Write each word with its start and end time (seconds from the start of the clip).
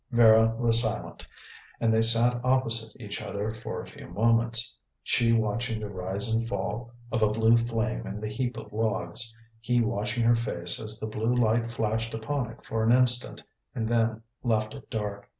Vera 0.09 0.55
was 0.57 0.81
silent 0.81 1.27
and 1.79 1.93
they 1.93 2.01
sat 2.01 2.41
opposite 2.43 2.91
each 2.99 3.21
other 3.21 3.51
for 3.53 3.79
a 3.79 3.85
few 3.85 4.07
moments, 4.09 4.75
she 5.03 5.31
watching 5.31 5.79
the 5.79 5.91
rise 5.91 6.27
and 6.33 6.47
fall 6.47 6.89
of 7.11 7.21
a 7.21 7.29
blue 7.29 7.55
flame 7.55 8.07
in 8.07 8.19
the 8.19 8.27
heap 8.27 8.57
of 8.57 8.73
logs, 8.73 9.31
he 9.59 9.79
watching 9.79 10.23
her 10.23 10.33
face 10.33 10.79
as 10.79 10.97
the 10.99 11.05
blue 11.05 11.35
light 11.35 11.69
flashed 11.69 12.15
upon 12.15 12.49
it 12.49 12.65
for 12.65 12.83
an 12.83 12.91
instant 12.91 13.43
and 13.75 13.87
then 13.87 14.23
left 14.41 14.73
it 14.73 14.89
dark. 14.89 15.29